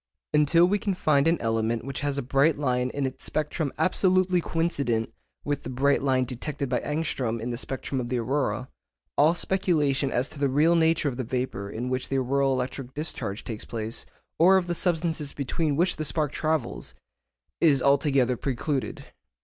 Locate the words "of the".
8.01-8.17, 11.07-11.23, 14.57-14.73